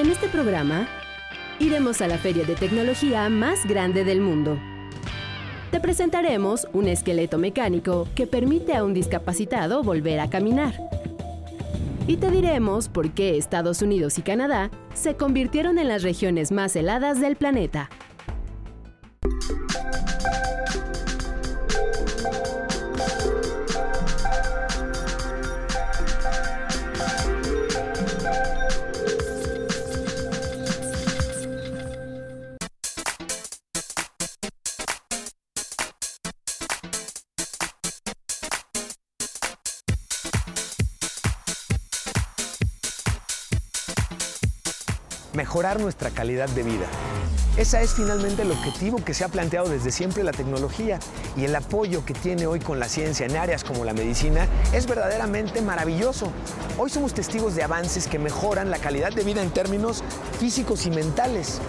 [0.00, 0.88] En este programa,
[1.58, 4.58] iremos a la feria de tecnología más grande del mundo.
[5.70, 10.72] Te presentaremos un esqueleto mecánico que permite a un discapacitado volver a caminar.
[12.06, 16.74] Y te diremos por qué Estados Unidos y Canadá se convirtieron en las regiones más
[16.76, 17.90] heladas del planeta.
[45.60, 46.86] Mejorar nuestra calidad de vida.
[47.58, 50.98] Ese es finalmente el objetivo que se ha planteado desde siempre la tecnología
[51.36, 54.86] y el apoyo que tiene hoy con la ciencia en áreas como la medicina es
[54.86, 56.32] verdaderamente maravilloso.
[56.78, 60.02] Hoy somos testigos de avances que mejoran la calidad de vida en términos
[60.38, 61.60] físicos y mentales.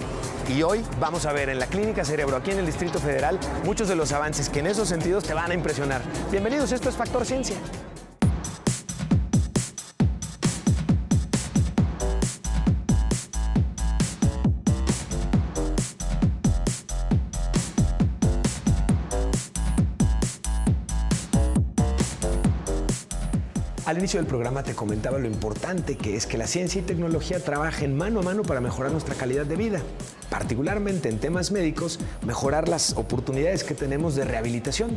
[0.48, 3.90] Y hoy vamos a ver en la Clínica Cerebro, aquí en el Distrito Federal, muchos
[3.90, 6.01] de los avances que en esos sentidos te van a impresionar.
[6.32, 7.57] Bienvenidos, esto es Factor Ciencia.
[23.92, 27.44] Al inicio del programa te comentaba lo importante que es que la ciencia y tecnología
[27.44, 29.82] trabajen mano a mano para mejorar nuestra calidad de vida,
[30.30, 34.92] particularmente en temas médicos, mejorar las oportunidades que tenemos de rehabilitación.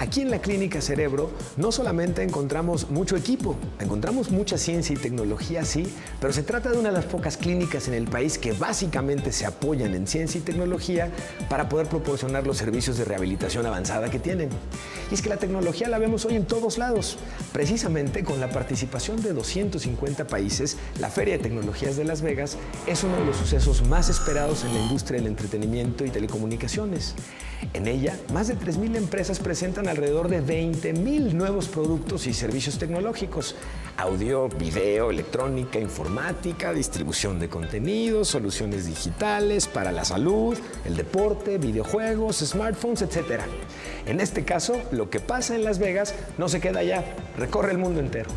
[0.00, 5.62] Aquí en la Clínica Cerebro no solamente encontramos mucho equipo, encontramos mucha ciencia y tecnología,
[5.66, 5.86] sí,
[6.22, 9.44] pero se trata de una de las pocas clínicas en el país que básicamente se
[9.44, 11.10] apoyan en ciencia y tecnología
[11.50, 14.48] para poder proporcionar los servicios de rehabilitación avanzada que tienen.
[15.10, 17.18] Y es que la tecnología la vemos hoy en todos lados.
[17.52, 23.04] Precisamente con la participación de 250 países, la Feria de Tecnologías de Las Vegas es
[23.04, 27.14] uno de los sucesos más esperados en la industria del entretenimiento y telecomunicaciones.
[27.74, 33.54] En ella, más de 3.000 empresas presentan alrededor de 20.000 nuevos productos y servicios tecnológicos.
[33.96, 42.38] Audio, video, electrónica, informática, distribución de contenidos, soluciones digitales para la salud, el deporte, videojuegos,
[42.38, 43.42] smartphones, etc.
[44.06, 47.04] En este caso, lo que pasa en Las Vegas no se queda allá,
[47.36, 48.30] recorre el mundo entero.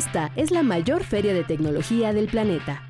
[0.00, 2.82] Esta es la mayor feria de tecnología del planeta.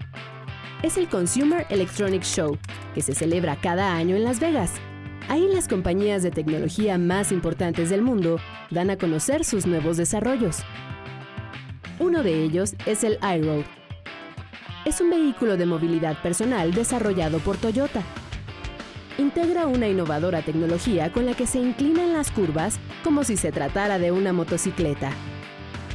[0.84, 2.56] Es el Consumer Electronics Show,
[2.94, 4.75] que se celebra cada año en Las Vegas.
[5.28, 8.37] Ahí las compañías de tecnología más importantes del mundo
[8.70, 10.59] dan a conocer sus nuevos desarrollos.
[11.99, 13.65] Uno de ellos es el iRoad.
[14.84, 18.04] Es un vehículo de movilidad personal desarrollado por Toyota.
[19.19, 23.99] Integra una innovadora tecnología con la que se inclinan las curvas como si se tratara
[23.99, 25.10] de una motocicleta.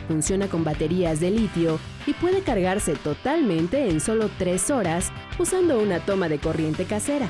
[0.07, 5.99] Funciona con baterías de litio y puede cargarse totalmente en solo 3 horas usando una
[5.99, 7.27] toma de corriente casera.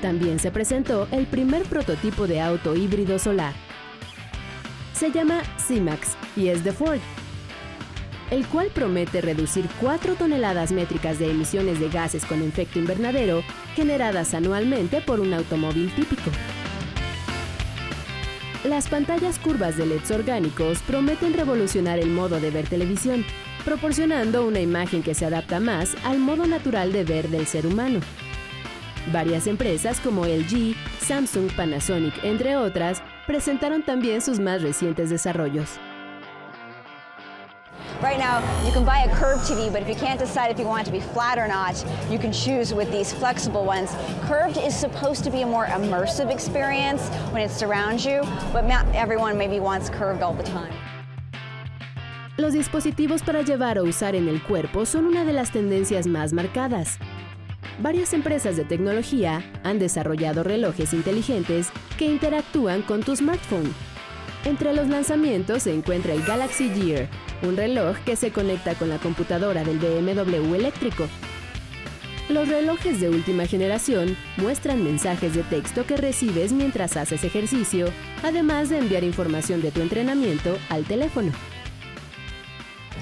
[0.00, 3.52] También se presentó el primer prototipo de auto híbrido solar.
[4.92, 7.00] Se llama C-Max y es de Ford,
[8.30, 13.42] el cual promete reducir 4 toneladas métricas de emisiones de gases con efecto invernadero
[13.74, 16.30] generadas anualmente por un automóvil típico.
[18.68, 23.24] Las pantallas curvas de LEDs orgánicos prometen revolucionar el modo de ver televisión,
[23.64, 28.00] proporcionando una imagen que se adapta más al modo natural de ver del ser humano.
[29.10, 35.80] Varias empresas como LG, Samsung, Panasonic, entre otras, presentaron también sus más recientes desarrollos.
[38.00, 40.66] Right now, you can buy a curved TV, but if you can't decide if you
[40.66, 43.90] want it to be flat or not, you can choose with these flexible ones.
[44.22, 48.22] Curved is supposed to be a more immersive experience when it surrounds you,
[48.52, 50.72] but not everyone maybe wants curved all the time.
[52.36, 56.32] Los dispositivos para llevar o usar en el cuerpo son una de las tendencias más
[56.32, 57.00] marcadas.
[57.80, 63.74] Varias empresas de tecnología han desarrollado relojes inteligentes que interactúan con tu smartphone.
[64.44, 67.08] Entre los lanzamientos se encuentra el Galaxy Gear,
[67.42, 71.08] un reloj que se conecta con la computadora del BMW eléctrico.
[72.28, 77.86] Los relojes de última generación muestran mensajes de texto que recibes mientras haces ejercicio,
[78.22, 81.32] además de enviar información de tu entrenamiento al teléfono.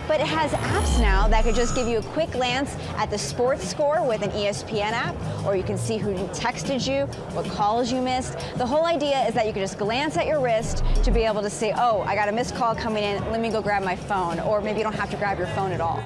[0.09, 3.19] But it has apps now that could just give you a quick glance at the
[3.19, 7.91] sports score with an ESPN app, or you can see who texted you, what calls
[7.91, 8.39] you missed.
[8.57, 11.43] The whole idea is that you can just glance at your wrist to be able
[11.43, 13.97] to say, oh, I got a missed call coming in, let me go grab my
[13.97, 16.03] phone, or maybe you don't have to grab your phone at all.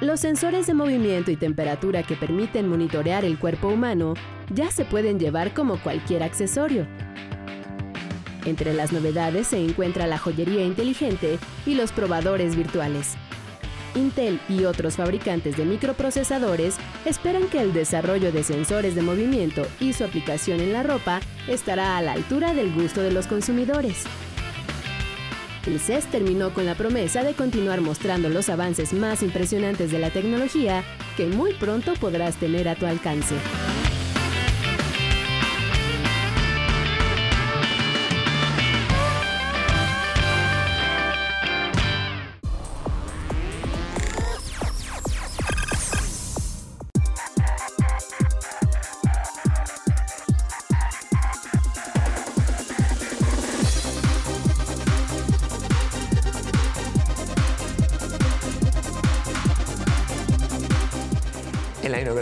[0.00, 4.14] Los sensores de movimiento y temperatura que permiten monitorear el cuerpo humano
[4.54, 6.86] ya se pueden llevar como cualquier accesorio.
[8.48, 13.14] Entre las novedades se encuentra la joyería inteligente y los probadores virtuales.
[13.94, 19.92] Intel y otros fabricantes de microprocesadores esperan que el desarrollo de sensores de movimiento y
[19.92, 24.04] su aplicación en la ropa estará a la altura del gusto de los consumidores.
[25.66, 30.08] El CES terminó con la promesa de continuar mostrando los avances más impresionantes de la
[30.08, 30.84] tecnología
[31.18, 33.34] que muy pronto podrás tener a tu alcance.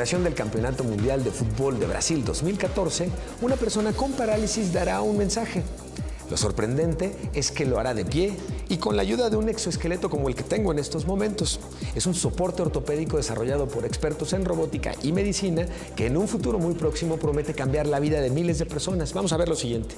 [0.06, 3.10] Inauguración del Campeonato Mundial de Fútbol de Brasil 2014,
[3.42, 5.64] una persona con parálisis dará un mensaje.
[6.30, 8.36] Lo sorprendente es que lo hará de pie
[8.68, 11.58] y con la ayuda de un exoesqueleto como el que tengo en estos momentos.
[11.96, 15.66] Es un soporte ortopédico desarrollado por expertos en robótica y medicina
[15.96, 19.12] que en un futuro muy próximo promete cambiar la vida de miles de personas.
[19.12, 19.96] Vamos a ver lo siguiente.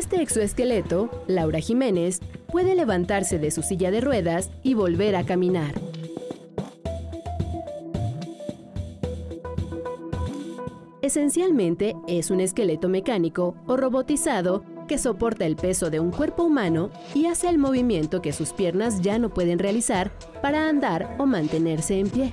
[0.00, 2.20] Este exoesqueleto, Laura Jiménez
[2.50, 5.74] puede levantarse de su silla de ruedas y volver a caminar.
[11.02, 16.90] Esencialmente es un esqueleto mecánico o robotizado que soporta el peso de un cuerpo humano
[17.14, 20.10] y hace el movimiento que sus piernas ya no pueden realizar
[20.40, 22.32] para andar o mantenerse en pie.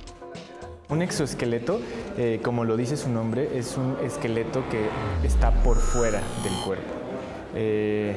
[0.88, 1.80] Un exoesqueleto,
[2.16, 4.88] eh, como lo dice su nombre, es un esqueleto que
[5.26, 6.97] está por fuera del cuerpo.
[7.54, 8.16] Eh,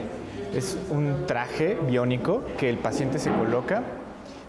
[0.56, 3.84] es un traje biónico que el paciente se coloca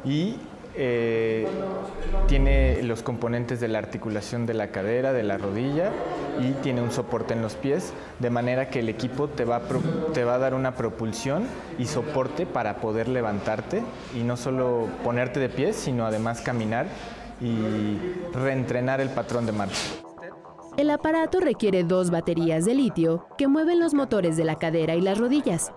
[0.04, 0.36] y
[0.74, 1.46] eh,
[2.26, 5.90] tiene los componentes de la articulación de la cadera, de la rodilla
[6.40, 9.60] y tiene un soporte en los pies, de manera que el equipo te va,
[10.14, 11.44] te va a dar una propulsión
[11.78, 13.82] y soporte para poder levantarte
[14.14, 16.86] y no solo ponerte de pie, sino además caminar
[17.40, 17.98] y
[18.32, 20.11] reentrenar el patrón de marcha.
[20.76, 25.00] El aparato requiere dos baterías de litio que mueven los motores de la cadera y
[25.00, 25.70] las rodillas.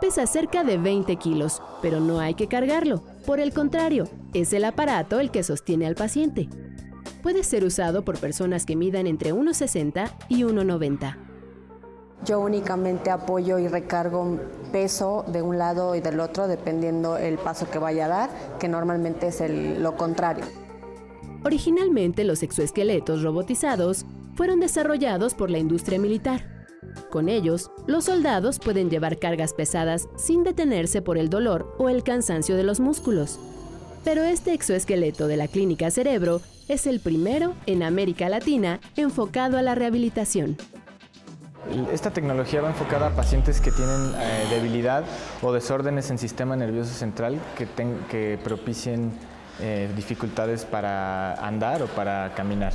[0.00, 3.02] Pesa cerca de 20 kilos, pero no hay que cargarlo.
[3.26, 6.48] Por el contrario, es el aparato el que sostiene al paciente.
[7.22, 11.16] Puede ser usado por personas que midan entre 1,60 y 1,90.
[12.24, 14.38] Yo únicamente apoyo y recargo
[14.72, 18.68] peso de un lado y del otro dependiendo el paso que vaya a dar, que
[18.68, 20.44] normalmente es el- lo contrario.
[21.44, 26.66] Originalmente los exoesqueletos robotizados fueron desarrollados por la industria militar.
[27.10, 32.02] Con ellos, los soldados pueden llevar cargas pesadas sin detenerse por el dolor o el
[32.02, 33.38] cansancio de los músculos.
[34.04, 39.62] Pero este exoesqueleto de la clínica Cerebro es el primero en América Latina enfocado a
[39.62, 40.56] la rehabilitación.
[41.92, 45.04] Esta tecnología va enfocada a pacientes que tienen eh, debilidad
[45.42, 49.12] o desórdenes en sistema nervioso central que, propicien
[49.60, 52.72] eh, dificultades para andar o para caminar.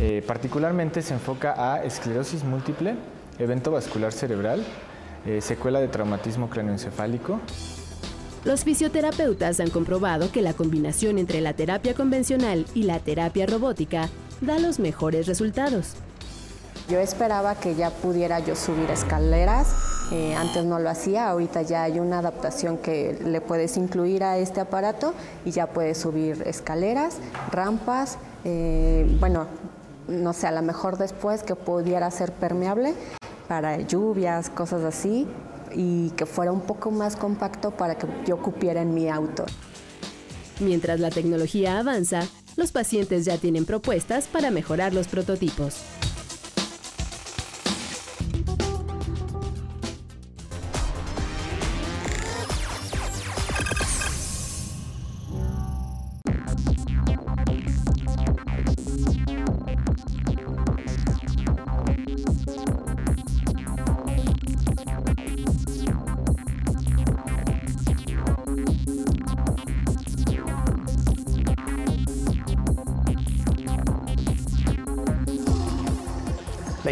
[0.00, 2.96] Eh, particularmente se enfoca a esclerosis múltiple,
[3.38, 4.64] evento vascular cerebral,
[5.26, 7.40] eh, secuela de traumatismo craneoencefálico,
[8.44, 14.08] Los fisioterapeutas han comprobado que la combinación entre la terapia convencional y la terapia robótica
[14.40, 15.94] da los mejores resultados.
[16.88, 19.74] Yo esperaba que ya pudiera yo subir escaleras,
[20.10, 24.38] eh, antes no lo hacía, ahorita ya hay una adaptación que le puedes incluir a
[24.38, 25.12] este aparato
[25.44, 27.18] y ya puedes subir escaleras,
[27.50, 29.46] rampas, eh, bueno,
[30.08, 32.94] no sé, a lo mejor después que pudiera ser permeable
[33.48, 35.26] para lluvias, cosas así,
[35.74, 39.44] y que fuera un poco más compacto para que yo cupiera en mi auto.
[40.60, 42.22] Mientras la tecnología avanza,
[42.56, 45.97] los pacientes ya tienen propuestas para mejorar los prototipos.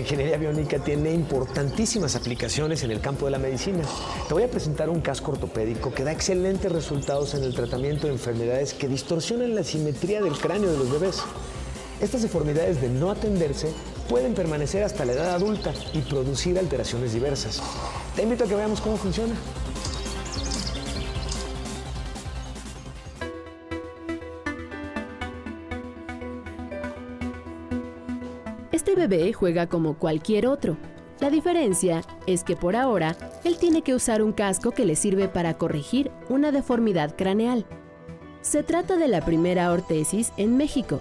[0.07, 3.83] Ingeniería biónica tiene importantísimas aplicaciones en el campo de la medicina.
[4.29, 8.13] Te voy a presentar un casco ortopédico que da excelentes resultados en el tratamiento de
[8.13, 11.25] enfermedades que distorsionan la simetría del cráneo de los bebés.
[12.01, 13.73] Estas deformidades de no atenderse
[14.09, 17.61] pueden permanecer hasta la edad adulta y producir alteraciones diversas.
[18.15, 19.35] Te invito a que veamos cómo funciona.
[28.77, 30.77] Este bebé juega como cualquier otro.
[31.19, 35.29] La diferencia es que por ahora él tiene que usar un casco que le sirve
[35.29, 37.65] para corregir una deformidad craneal.
[38.43, 41.01] Se trata de la primera ortesis en México,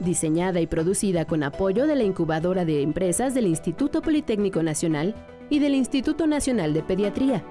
[0.00, 5.14] diseñada y producida con apoyo de la incubadora de empresas del Instituto Politécnico Nacional
[5.48, 7.42] y del Instituto Nacional de Pediatría.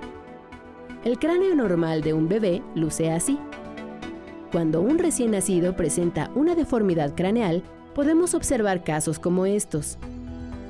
[1.04, 3.40] El cráneo normal de un bebé luce así.
[4.52, 7.64] Cuando un recién nacido presenta una deformidad craneal,
[7.98, 9.98] podemos observar casos como estos.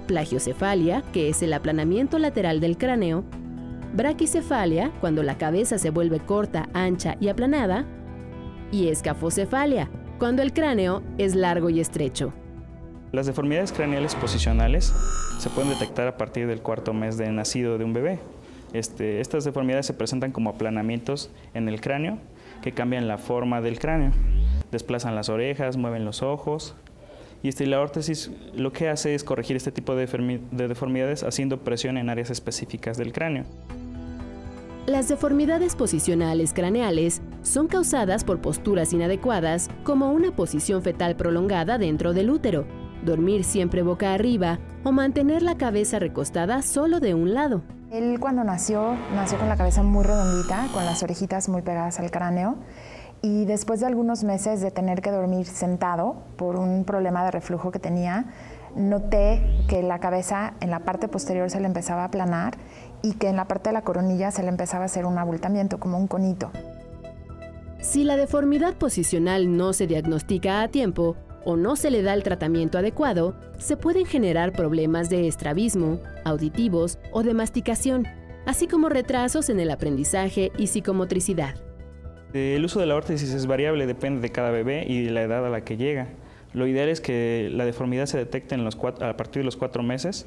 [0.07, 3.25] Plagiocefalia, que es el aplanamiento lateral del cráneo,
[3.93, 7.83] braquicefalia, cuando la cabeza se vuelve corta, ancha y aplanada,
[8.71, 12.31] y escafocefalia, cuando el cráneo es largo y estrecho.
[13.11, 14.93] Las deformidades craneales posicionales
[15.37, 18.19] se pueden detectar a partir del cuarto mes de nacido de un bebé.
[18.71, 22.19] Este, estas deformidades se presentan como aplanamientos en el cráneo
[22.61, 24.13] que cambian la forma del cráneo.
[24.71, 26.73] Desplazan las orejas, mueven los ojos.
[27.43, 30.07] Y este, la órtesis lo que hace es corregir este tipo de
[30.67, 33.45] deformidades haciendo presión en áreas específicas del cráneo.
[34.87, 42.13] Las deformidades posicionales craneales son causadas por posturas inadecuadas como una posición fetal prolongada dentro
[42.13, 42.65] del útero,
[43.03, 47.63] dormir siempre boca arriba o mantener la cabeza recostada solo de un lado.
[47.91, 52.09] Él cuando nació, nació con la cabeza muy redondita, con las orejitas muy pegadas al
[52.09, 52.57] cráneo
[53.27, 57.71] y después de algunos meses de tener que dormir sentado por un problema de reflujo
[57.71, 58.25] que tenía,
[58.73, 62.53] noté que la cabeza en la parte posterior se le empezaba a aplanar
[63.01, 65.77] y que en la parte de la coronilla se le empezaba a hacer un abultamiento,
[65.77, 66.51] como un conito.
[67.81, 72.23] Si la deformidad posicional no se diagnostica a tiempo o no se le da el
[72.23, 78.07] tratamiento adecuado, se pueden generar problemas de estrabismo, auditivos o de masticación,
[78.45, 81.66] así como retrasos en el aprendizaje y psicomotricidad.
[82.33, 85.45] El uso de la órtesis es variable, depende de cada bebé y de la edad
[85.45, 86.07] a la que llega.
[86.53, 90.25] Lo ideal es que la deformidad se detecte a partir de los cuatro meses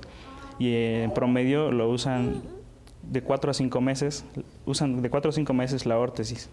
[0.58, 2.42] y en promedio lo usan
[3.02, 4.24] de 4 a 5 meses,
[4.66, 6.50] usan de 4 a 5 meses la órtesis.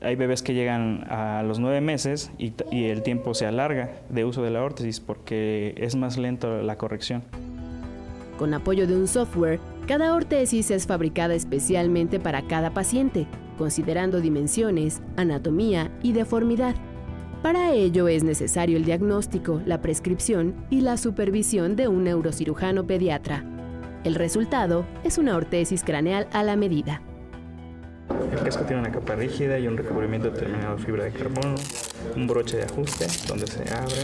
[0.00, 4.24] Hay bebés que llegan a los 9 meses y, y el tiempo se alarga de
[4.24, 7.22] uso de la órtesis porque es más lento la corrección.
[8.38, 13.26] Con apoyo de un software, cada órtesis es fabricada especialmente para cada paciente,
[13.58, 16.74] considerando dimensiones, anatomía y deformidad.
[17.42, 23.44] Para ello es necesario el diagnóstico, la prescripción y la supervisión de un neurocirujano pediatra.
[24.04, 27.02] El resultado es una ortesis craneal a la medida.
[28.32, 31.56] El casco tiene una capa rígida y un recubrimiento determinado de fibra de carbono,
[32.16, 34.02] un broche de ajuste donde se abre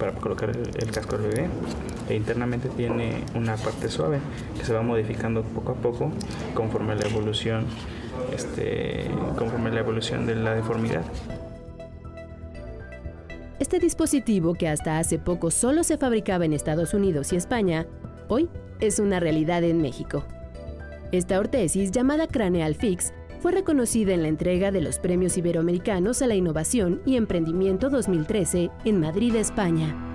[0.00, 1.48] para colocar el, casco del bebé
[2.08, 4.18] e internamente tiene una parte suave
[4.58, 6.10] que se va modificando poco a poco
[6.54, 7.66] conforme la evolución
[8.32, 11.02] este, conforme la evolución de la deformidad.
[13.58, 17.86] Este dispositivo, que hasta hace poco solo se fabricaba en Estados Unidos y España,
[18.28, 18.48] hoy
[18.80, 20.24] es una realidad en México.
[21.12, 26.26] Esta ortesis, llamada Craneal Fix, fue reconocida en la entrega de los Premios Iberoamericanos a
[26.26, 30.09] la Innovación y Emprendimiento 2013 en Madrid, España.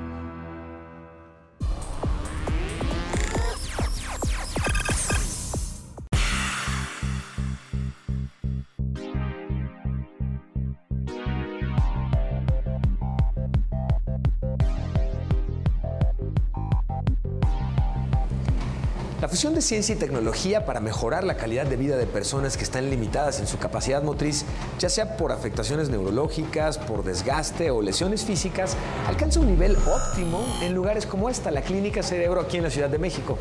[19.36, 22.90] Fusión de ciencia y tecnología para mejorar la calidad de vida de personas que están
[22.90, 24.46] limitadas en su capacidad motriz,
[24.80, 30.74] ya sea por afectaciones neurológicas, por desgaste o lesiones físicas, alcanza un nivel óptimo en
[30.74, 33.38] lugares como esta, la Clínica Cerebro aquí en la Ciudad de México.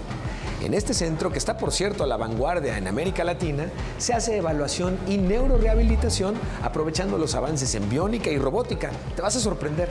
[0.65, 4.37] En este centro, que está por cierto a la vanguardia en América Latina, se hace
[4.37, 6.35] evaluación y neurorehabilitación
[6.65, 8.91] aprovechando los avances en biónica y robótica.
[9.15, 9.91] Te vas a sorprender.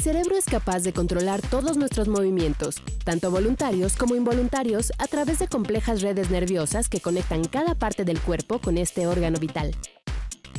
[0.00, 5.48] Cerebro es capaz de controlar todos nuestros movimientos, tanto voluntarios como involuntarios, a través de
[5.48, 9.74] complejas redes nerviosas que conectan cada parte del cuerpo con este órgano vital.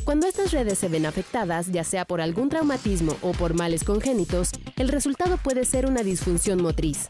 [0.04, 4.50] Cuando estas redes se ven afectadas, ya sea por algún traumatismo o por males congénitos,
[4.76, 7.08] el resultado puede ser una disfunción motriz.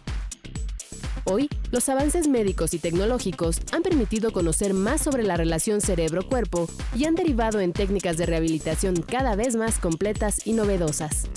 [1.25, 7.05] Hoy, los avances médicos y tecnológicos han permitido conocer más sobre la relación cerebro-cuerpo y
[7.05, 11.29] han derivado en técnicas de rehabilitación cada vez más completas y novedosas.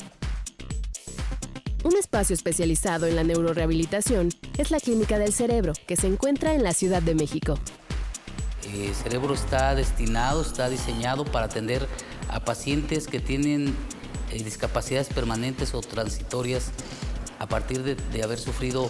[1.85, 6.63] Un espacio especializado en la neurorehabilitación es la Clínica del Cerebro, que se encuentra en
[6.63, 7.59] la Ciudad de México.
[8.73, 11.87] El cerebro está destinado, está diseñado para atender
[12.27, 13.75] a pacientes que tienen
[14.31, 16.71] eh, discapacidades permanentes o transitorias
[17.37, 18.89] a partir de, haber sufrido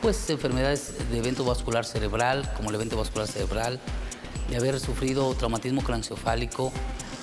[0.00, 3.80] pues, enfermedades de evento vascular cerebral, como el evento vascular cerebral,
[4.50, 6.72] de haber sufrido traumatismo craneoencefálico,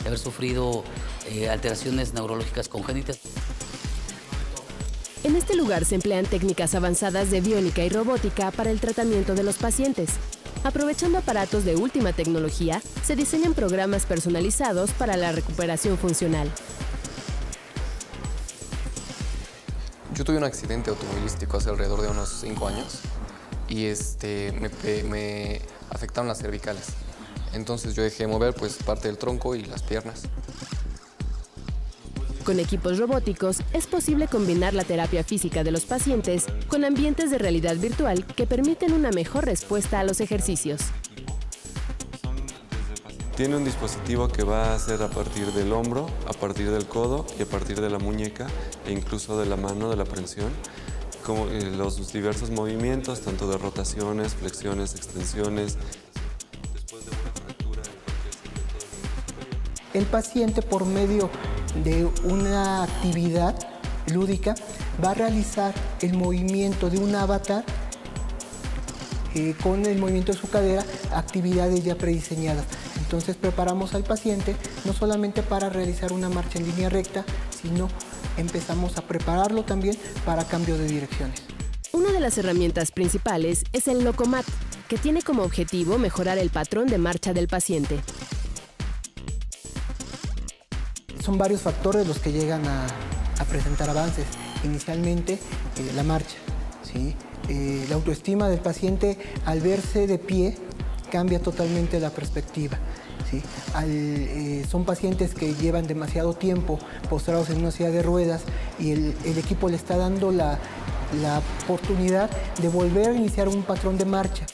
[0.01, 0.83] de haber sufrido
[1.29, 3.19] eh, alteraciones neurológicas congénitas.
[5.33, 9.41] En este lugar se emplean técnicas avanzadas de biónica y robótica para el tratamiento de
[9.41, 10.11] los pacientes.
[10.63, 16.51] Aprovechando aparatos de última tecnología, se diseñan programas personalizados para la recuperación funcional.
[20.13, 22.99] Yo tuve un accidente automovilístico hace alrededor de unos 5 años
[23.67, 24.69] y este, me,
[25.01, 26.89] me afectaron las cervicales.
[27.53, 30.25] Entonces yo dejé de mover pues parte del tronco y las piernas.
[32.43, 37.37] Con equipos robóticos es posible combinar la terapia física de los pacientes con ambientes de
[37.37, 40.81] realidad virtual que permiten una mejor respuesta a los ejercicios.
[43.37, 47.25] Tiene un dispositivo que va a hacer a partir del hombro, a partir del codo
[47.39, 48.47] y a partir de la muñeca
[48.85, 50.51] e incluso de la mano, de la prensión,
[51.25, 55.77] como eh, los diversos movimientos, tanto de rotaciones, flexiones, extensiones,
[59.93, 61.29] el paciente por medio
[61.83, 63.55] de una actividad
[64.11, 64.55] lúdica
[65.03, 67.63] va a realizar el movimiento de un avatar
[69.35, 72.65] eh, con el movimiento de su cadera, actividades ya prediseñadas.
[72.97, 77.25] Entonces preparamos al paciente no solamente para realizar una marcha en línea recta,
[77.61, 77.87] sino
[78.37, 81.41] empezamos a prepararlo también para cambio de direcciones.
[81.91, 84.45] Una de las herramientas principales es el Locomat,
[84.87, 87.99] que tiene como objetivo mejorar el patrón de marcha del paciente
[91.23, 92.85] son varios factores los que llegan a,
[93.49, 94.25] presentar avances.
[94.63, 96.37] Inicialmente, eh, la marcha.
[97.49, 100.55] Eh, la autoestima del paciente al verse de pie
[101.11, 102.77] cambia totalmente la perspectiva.
[103.85, 108.43] Eh, son pacientes que llevan demasiado tiempo postrados en una silla de ruedas
[108.79, 110.57] y el, equipo le está dando la
[111.63, 112.29] oportunidad
[112.61, 114.45] de volver a iniciar un patrón de marcha.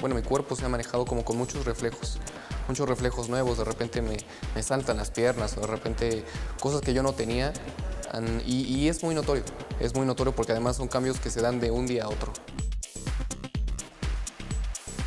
[0.00, 2.18] Bueno, mi cuerpo se ha manejado como con muchos reflejos,
[2.68, 4.18] muchos reflejos nuevos, de repente me,
[4.62, 6.24] saltan las piernas, o de repente
[6.60, 7.52] cosas que yo no tenía,
[8.46, 9.44] y, y es muy notorio,
[9.80, 12.32] es muy notorio porque además son cambios que se dan de un día a otro.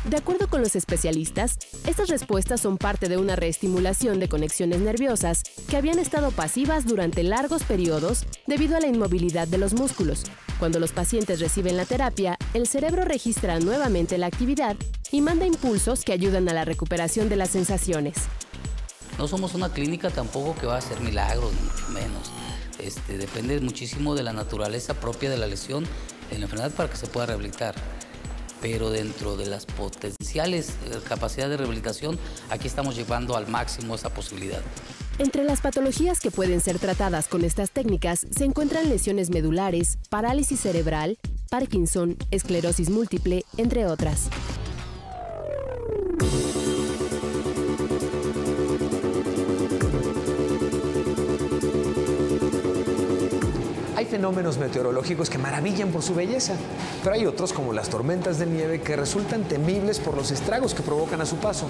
[0.04, 5.44] De acuerdo con los especialistas, estas respuestas son parte de una reestimulación de conexiones nerviosas
[5.68, 10.24] que habían estado pasivas durante largos periodos debido a la inmovilidad de los músculos.
[10.58, 14.76] Cuando los pacientes reciben la terapia, el cerebro registra nuevamente la actividad
[15.12, 18.14] y manda impulsos que ayudan a la recuperación de las sensaciones.
[19.18, 22.32] No somos una clínica tampoco que va a hacer milagros, ni mucho menos.
[22.80, 25.84] Este, depende muchísimo de la naturaleza propia de la lesión
[26.32, 27.76] en la enfermedad para que se pueda rehabilitar
[28.62, 34.08] pero dentro de las potenciales eh, capacidades de rehabilitación, aquí estamos llevando al máximo esa
[34.08, 34.62] posibilidad.
[35.18, 40.60] Entre las patologías que pueden ser tratadas con estas técnicas se encuentran lesiones medulares, parálisis
[40.60, 41.18] cerebral,
[41.50, 44.30] Parkinson, esclerosis múltiple, entre otras.
[54.12, 56.52] Fenómenos meteorológicos que maravillan por su belleza,
[57.02, 60.82] pero hay otros como las tormentas de nieve que resultan temibles por los estragos que
[60.82, 61.66] provocan a su paso.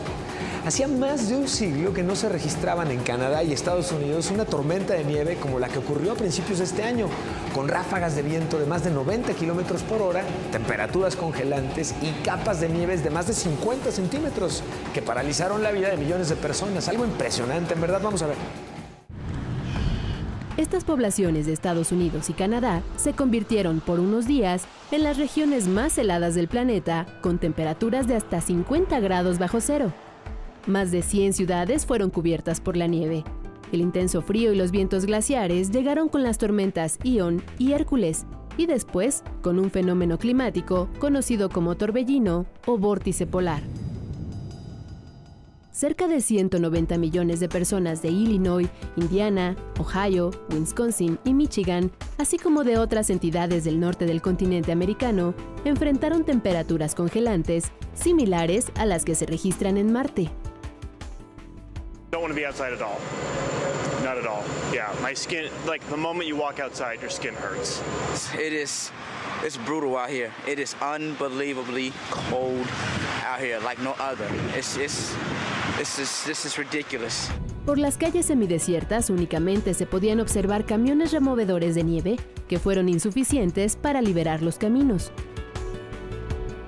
[0.67, 4.45] Hacía más de un siglo que no se registraban en Canadá y Estados Unidos una
[4.45, 7.07] tormenta de nieve como la que ocurrió a principios de este año,
[7.55, 12.61] con ráfagas de viento de más de 90 kilómetros por hora, temperaturas congelantes y capas
[12.61, 16.89] de nieves de más de 50 centímetros que paralizaron la vida de millones de personas.
[16.89, 18.37] Algo impresionante, en verdad, vamos a ver.
[20.59, 25.67] Estas poblaciones de Estados Unidos y Canadá se convirtieron por unos días en las regiones
[25.67, 29.93] más heladas del planeta, con temperaturas de hasta 50 grados bajo cero.
[30.67, 33.25] Más de 100 ciudades fueron cubiertas por la nieve.
[33.73, 38.27] El intenso frío y los vientos glaciares llegaron con las tormentas Ion y Hércules,
[38.59, 43.63] y después con un fenómeno climático conocido como torbellino o vórtice polar.
[45.83, 52.63] Cerca de 190 millones de personas de Illinois, Indiana, Ohio, Wisconsin y Michigan, así como
[52.63, 59.17] de otras entidades del norte del continente americano, enfrentaron temperaturas congelantes similares a las que
[59.17, 60.31] se registran en Marte.
[62.13, 63.01] Don't want to be outside at all.
[64.05, 64.45] Not at all.
[64.73, 67.83] Yeah, my skin, like the moment you walk outside, your skin hurts.
[68.35, 68.93] It is,
[69.45, 70.31] it's brutal out here.
[70.47, 72.69] It is unbelievably cold
[73.27, 74.29] out here, like no other.
[74.55, 75.17] It's, it's,
[77.65, 82.17] por las calles semidesiertas únicamente se podían observar camiones removedores de nieve
[82.49, 85.13] que fueron insuficientes para liberar los caminos.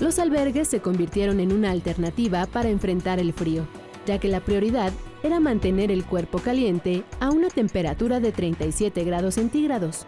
[0.01, 3.67] Los albergues se convirtieron en una alternativa para enfrentar el frío,
[4.07, 9.35] ya que la prioridad era mantener el cuerpo caliente a una temperatura de 37 grados
[9.35, 10.07] centígrados.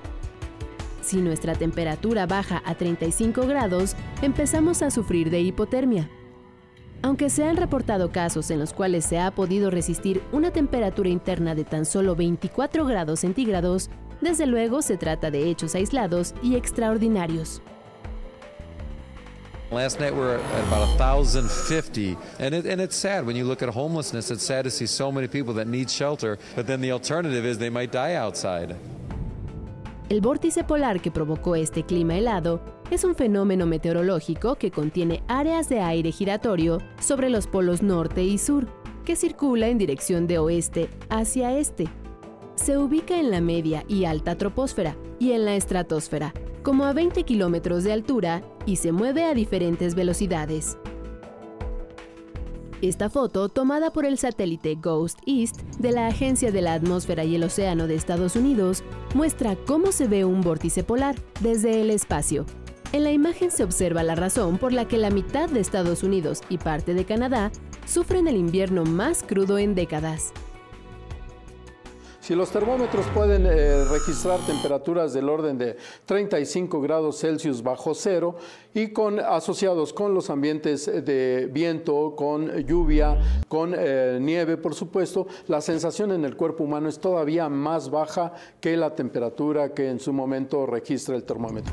[1.01, 6.11] Si nuestra temperatura baja a 35 grados, empezamos a sufrir de hipotermia.
[7.07, 11.55] Aunque se han reportado casos en los cuales se ha podido resistir una temperatura interna
[11.55, 13.91] de tan solo 24 grados centígrados,
[14.21, 17.63] desde luego se trata de hechos aislados y extraordinarios.
[19.71, 23.63] Last night we were at about 1,050, and, it, and it's sad when you look
[23.63, 24.33] at homelessness.
[24.33, 27.57] It's sad to see so many people that need shelter, but then the alternative is
[27.57, 28.75] they might die outside.
[30.09, 32.61] El vórtice polar que provocó este clima helado
[32.93, 38.39] es un fenómeno meteorológico que contiene áreas de aire giratorio sobre los polos norte y
[38.39, 38.69] sur,
[39.05, 41.89] que circula en dirección de oeste hacia este.
[42.55, 47.25] Se ubica en la media y alta troposfera y en la estratosfera, como a 20
[47.25, 50.79] kilómetros de altura y se mueve a diferentes velocidades.
[52.89, 57.35] Esta foto, tomada por el satélite Ghost East de la Agencia de la Atmósfera y
[57.35, 62.47] el Océano de Estados Unidos, muestra cómo se ve un vórtice polar desde el espacio.
[62.93, 66.43] En la imagen se observa la razón por la que la mitad de Estados Unidos
[66.49, 67.51] y parte de Canadá
[67.87, 70.33] sufren el invierno más crudo en décadas.
[72.27, 78.35] Si los termómetros pueden eh, registrar temperaturas del orden de 35 grados Celsius bajo cero
[78.75, 85.29] y con, asociados con los ambientes de viento, con lluvia, con eh, nieve, por supuesto,
[85.47, 90.01] la sensación en el cuerpo humano es todavía más baja que la temperatura que en
[90.01, 91.73] su momento registra el termómetro.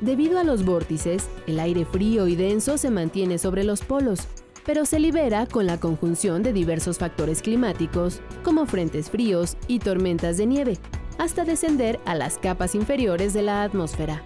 [0.00, 4.28] Debido a los vórtices, el aire frío y denso se mantiene sobre los polos,
[4.64, 10.36] pero se libera con la conjunción de diversos factores climáticos, como frentes fríos y tormentas
[10.36, 10.78] de nieve,
[11.18, 14.22] hasta descender a las capas inferiores de la atmósfera.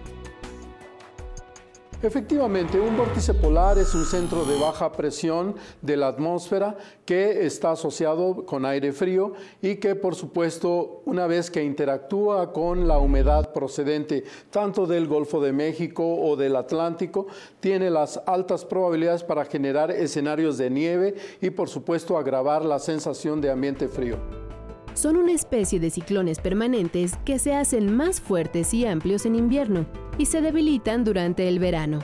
[2.03, 7.71] Efectivamente, un vórtice polar es un centro de baja presión de la atmósfera que está
[7.71, 9.33] asociado con aire frío
[9.63, 15.41] y que por supuesto una vez que interactúa con la humedad procedente tanto del Golfo
[15.41, 17.25] de México o del Atlántico,
[17.59, 23.41] tiene las altas probabilidades para generar escenarios de nieve y por supuesto agravar la sensación
[23.41, 24.46] de ambiente frío
[24.97, 29.85] son una especie de ciclones permanentes que se hacen más fuertes y amplios en invierno
[30.17, 31.99] y se debilitan durante el verano.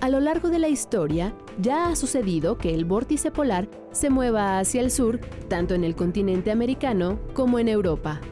[0.00, 4.58] A lo largo de la historia, ya ha sucedido que el vórtice polar se mueva
[4.58, 8.22] hacia el sur, tanto en el continente americano como en Europa.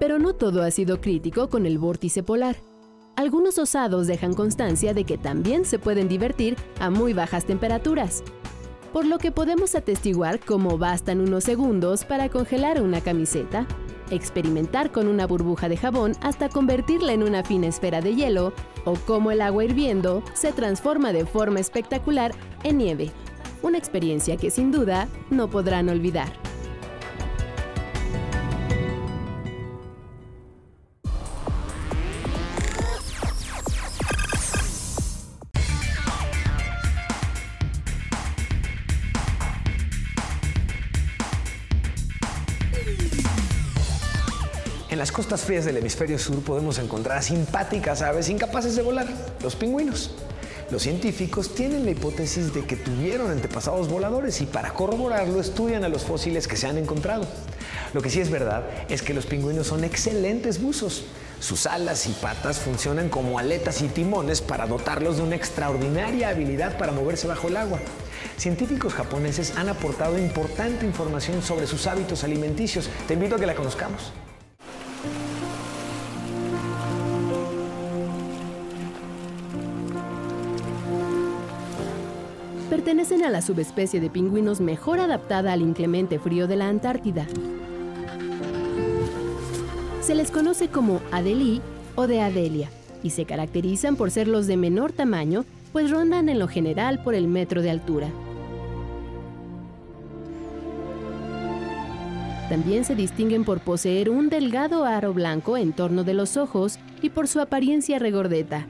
[0.00, 2.56] Pero no todo ha sido crítico con el vórtice polar.
[3.14, 8.24] Algunos osados dejan constancia de que también se pueden divertir a muy bajas temperaturas,
[8.94, 13.66] por lo que podemos atestiguar cómo bastan unos segundos para congelar una camiseta,
[14.08, 18.52] experimentar con una burbuja de jabón hasta convertirla en una fina esfera de hielo,
[18.84, 23.10] o cómo el agua hirviendo se transforma de forma espectacular en nieve.
[23.62, 26.53] Una experiencia que sin duda no podrán olvidar.
[45.14, 49.06] Costas frías del hemisferio sur podemos encontrar simpáticas aves incapaces de volar,
[49.44, 50.10] los pingüinos.
[50.72, 55.88] Los científicos tienen la hipótesis de que tuvieron antepasados voladores y para corroborarlo estudian a
[55.88, 57.26] los fósiles que se han encontrado.
[57.92, 61.04] Lo que sí es verdad es que los pingüinos son excelentes buzos.
[61.38, 66.76] Sus alas y patas funcionan como aletas y timones para dotarlos de una extraordinaria habilidad
[66.76, 67.78] para moverse bajo el agua.
[68.36, 72.88] Científicos japoneses han aportado importante información sobre sus hábitos alimenticios.
[73.06, 74.12] Te invito a que la conozcamos.
[82.84, 87.26] Pertenecen a la subespecie de pingüinos mejor adaptada al inclemente frío de la Antártida.
[90.02, 91.62] Se les conoce como Adelie
[91.94, 92.68] o de Adelia
[93.02, 97.14] y se caracterizan por ser los de menor tamaño, pues rondan en lo general por
[97.14, 98.08] el metro de altura.
[102.50, 107.08] También se distinguen por poseer un delgado aro blanco en torno de los ojos y
[107.08, 108.66] por su apariencia regordeta.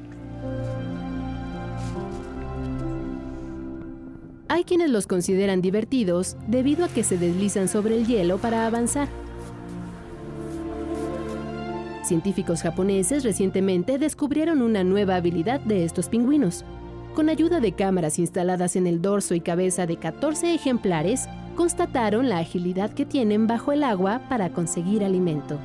[4.54, 9.08] Hay quienes los consideran divertidos debido a que se deslizan sobre el hielo para avanzar.
[12.04, 16.66] Científicos japoneses recientemente descubrieron una nueva habilidad de estos pingüinos.
[17.14, 22.40] Con ayuda de cámaras instaladas en el dorso y cabeza de 14 ejemplares, constataron la
[22.40, 25.60] agilidad que tienen bajo el agua para conseguir alimento.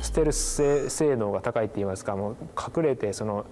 [0.00, 2.36] ステルス性能が高いって言いますかもう
[2.76, 3.46] 隠れてその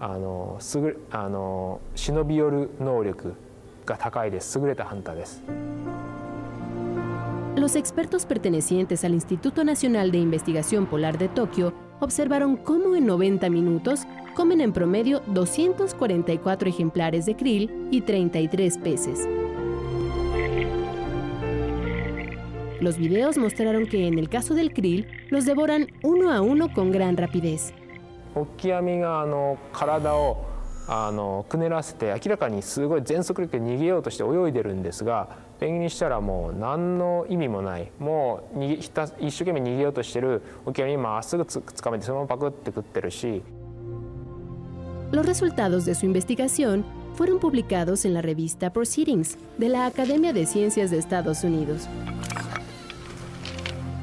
[0.00, 3.34] あのすぐあの忍び寄る能力
[3.86, 5.42] が高いです優れたハンターです。
[7.56, 14.02] Los expertos pertenecientes al Instituto Nacional de Investigación Polar de Tokio observaron cómo en 90 minutos
[14.34, 19.26] comen en promedio 244 ejemplares de krill y 33 peces.
[22.80, 26.92] Los videos mostraron que en el caso del krill los devoran uno a uno con
[26.92, 27.72] gran rapidez.
[28.35, 30.45] オキアミがあの体を
[30.87, 43.43] あのくねらせて明らかにすごい全速力で逃げようとして泳いでるんですがペンギンにしたらもう何の意味もないもう逃げひた一生懸命逃げようとしてるオキアミまっすぐつつかめてそのままパクって食ってるし。
[45.11, 50.89] Los resultados de su investigación fueron publicados en la revista Proceedings de la Academia de Ciencias
[50.89, 51.87] de Estados Unidos.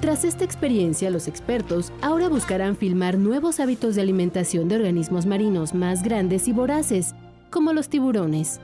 [0.09, 5.75] Tras esta experiencia, los expertos ahora buscarán filmar nuevos hábitos de alimentación de organismos marinos
[5.75, 7.14] más grandes y voraces,
[7.51, 8.59] como los tiburones.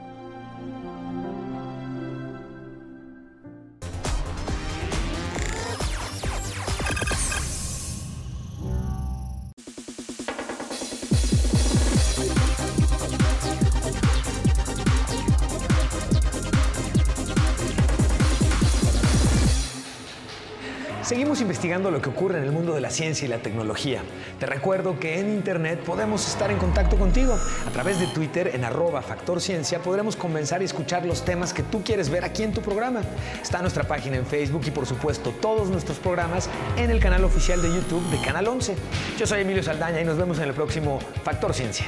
[21.15, 24.03] Seguimos investigando lo que ocurre en el mundo de la ciencia y la tecnología.
[24.41, 27.39] Te recuerdo que en Internet podemos estar en contacto contigo.
[27.69, 31.63] A través de Twitter en arroba Factor Ciencia podremos conversar y escuchar los temas que
[31.63, 33.03] tú quieres ver aquí en tu programa.
[33.41, 37.63] Está nuestra página en Facebook y por supuesto todos nuestros programas en el canal oficial
[37.63, 38.75] de YouTube de Canal 11.
[39.17, 41.87] Yo soy Emilio Saldaña y nos vemos en el próximo Factor Ciencia.